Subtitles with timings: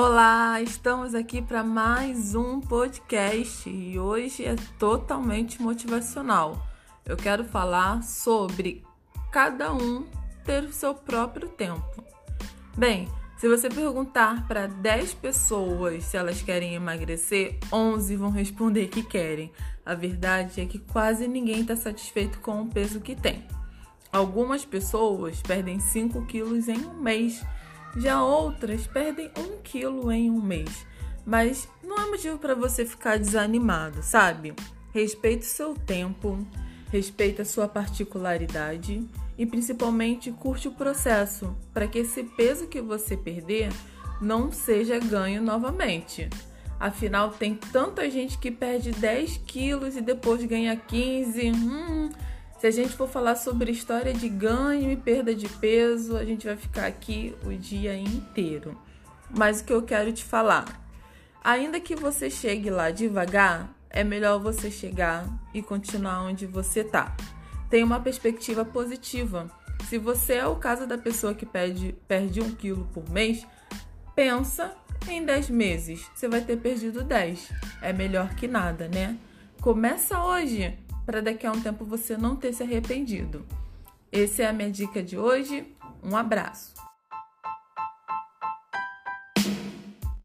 [0.00, 6.64] Olá, estamos aqui para mais um podcast e hoje é totalmente motivacional.
[7.04, 8.84] Eu quero falar sobre
[9.32, 10.06] cada um
[10.44, 12.04] ter o seu próprio tempo.
[12.76, 19.02] Bem, se você perguntar para 10 pessoas se elas querem emagrecer, 11 vão responder que
[19.02, 19.50] querem.
[19.84, 23.44] A verdade é que quase ninguém está satisfeito com o peso que tem.
[24.12, 27.44] Algumas pessoas perdem 5 quilos em um mês
[28.00, 30.86] já outras perdem um quilo em um mês.
[31.24, 34.54] Mas não é motivo para você ficar desanimado, sabe?
[34.92, 36.38] Respeite o seu tempo,
[36.90, 43.16] respeite a sua particularidade e principalmente curte o processo para que esse peso que você
[43.16, 43.70] perder
[44.20, 46.28] não seja ganho novamente.
[46.80, 51.50] Afinal, tem tanta gente que perde 10 quilos e depois ganha 15.
[51.50, 52.10] Hum,
[52.58, 56.44] se a gente for falar sobre história de ganho e perda de peso, a gente
[56.44, 58.76] vai ficar aqui o dia inteiro.
[59.30, 60.64] Mas o que eu quero te falar,
[61.42, 67.16] ainda que você chegue lá devagar, é melhor você chegar e continuar onde você tá.
[67.70, 69.48] Tem uma perspectiva positiva.
[69.88, 73.46] Se você é o caso da pessoa que perde, perde um quilo por mês,
[74.16, 74.74] pensa
[75.06, 76.10] em 10 meses.
[76.12, 77.52] Você vai ter perdido 10.
[77.80, 79.16] É melhor que nada, né?
[79.60, 80.76] Começa hoje
[81.08, 83.46] para daqui a um tempo você não ter se arrependido.
[84.12, 85.74] Essa é a minha dica de hoje.
[86.02, 86.74] Um abraço.